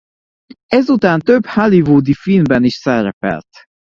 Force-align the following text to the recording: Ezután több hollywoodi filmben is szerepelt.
Ezután 0.67 1.19
több 1.19 1.45
hollywoodi 1.45 2.13
filmben 2.13 2.63
is 2.63 2.73
szerepelt. 2.73 3.45